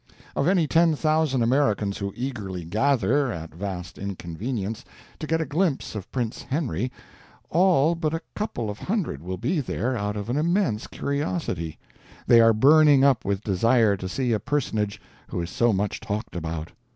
Of 0.35 0.47
any 0.47 0.65
ten 0.65 0.95
thousand 0.95 1.43
Americans 1.43 1.99
who 1.99 2.11
eagerly 2.15 2.65
gather, 2.65 3.31
at 3.31 3.53
vast 3.53 3.99
inconvenience, 3.99 4.83
to 5.19 5.27
get 5.27 5.41
a 5.41 5.45
glimpse 5.45 5.93
of 5.93 6.11
Prince 6.11 6.41
Henry, 6.41 6.91
all 7.51 7.93
but 7.93 8.11
a 8.15 8.23
couple 8.35 8.71
of 8.71 8.79
hundred 8.79 9.21
will 9.21 9.37
be 9.37 9.59
there 9.59 9.95
out 9.95 10.17
of 10.17 10.27
an 10.27 10.37
immense 10.37 10.87
curiosity; 10.87 11.77
they 12.25 12.41
are 12.41 12.51
burning 12.51 13.03
up 13.03 13.23
with 13.23 13.43
desire 13.43 13.95
to 13.97 14.09
see 14.09 14.31
a 14.33 14.39
personage 14.39 14.99
who 15.27 15.39
is 15.39 15.51
so 15.51 15.71
much 15.71 15.99
talked 15.99 16.35
about. 16.35 16.71